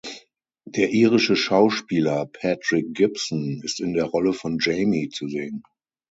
Der 0.65 0.89
irische 0.89 1.35
Schauspieler 1.35 2.25
Patrick 2.25 2.91
Gibson 2.95 3.61
ist 3.63 3.79
in 3.79 3.93
der 3.93 4.05
Rolle 4.05 4.33
von 4.33 4.57
Jamie 4.59 5.09
zu 5.09 5.27
sehen. 5.27 5.61